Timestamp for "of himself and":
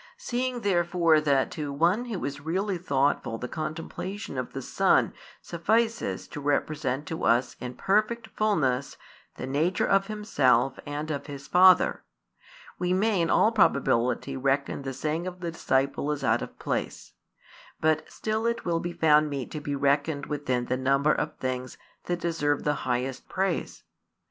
9.85-11.11